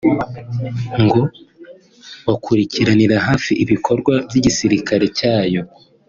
ngo 1.03 1.21
bakurikiranira 2.25 3.15
hafi 3.27 3.51
ibikorwa 3.63 4.13
by’igisirikare 4.27 5.05
cyayo 5.17 5.61